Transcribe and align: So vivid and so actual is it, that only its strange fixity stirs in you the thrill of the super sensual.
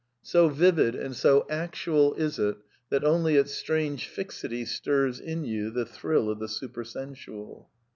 So 0.23 0.49
vivid 0.49 0.95
and 0.95 1.15
so 1.15 1.45
actual 1.47 2.15
is 2.15 2.39
it, 2.39 2.57
that 2.89 3.03
only 3.03 3.35
its 3.35 3.53
strange 3.53 4.07
fixity 4.07 4.65
stirs 4.65 5.19
in 5.19 5.45
you 5.45 5.69
the 5.69 5.85
thrill 5.85 6.31
of 6.31 6.39
the 6.39 6.49
super 6.49 6.83
sensual. 6.83 7.69